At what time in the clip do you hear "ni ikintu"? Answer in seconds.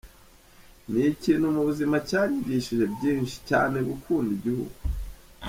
0.91-1.45